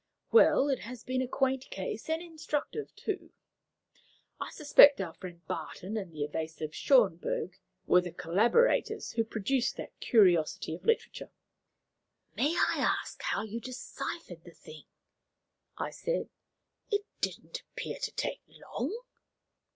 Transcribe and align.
Well, 0.31 0.67
it 0.67 0.79
has 0.79 1.03
been 1.03 1.21
a 1.21 1.27
quaint 1.27 1.69
case, 1.69 2.09
and 2.09 2.23
instructive, 2.23 2.91
too. 2.95 3.31
I 4.39 4.49
suspect 4.49 4.99
our 4.99 5.13
friend 5.13 5.45
Barton 5.45 5.95
and 5.95 6.11
the 6.11 6.23
evasive 6.23 6.71
Schönberg 6.71 7.53
were 7.85 8.01
the 8.01 8.11
collaborators 8.11 9.11
who 9.11 9.23
produced 9.23 9.75
that 9.75 9.99
curiosity 9.99 10.73
of 10.73 10.85
literature." 10.87 11.29
"May 12.35 12.55
I 12.55 12.77
ask 12.79 13.21
how 13.21 13.43
you 13.43 13.59
deciphered 13.59 14.43
the 14.43 14.55
thing?" 14.55 14.85
I 15.77 15.91
said. 15.91 16.29
"It 16.89 17.03
didn't 17.19 17.61
appear 17.61 17.99
to 17.99 18.11
take 18.13 18.41
long." 18.47 19.03